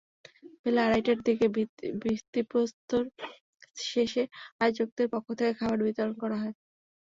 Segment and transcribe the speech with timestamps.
[0.63, 1.45] বেলা আড়াইটার দিকে
[2.03, 3.03] ভিত্তিপ্রস্তর
[3.85, 4.23] শেষে
[4.59, 6.55] আয়োজকদের পক্ষ থেকে খাবার বিতরণ করা হয়।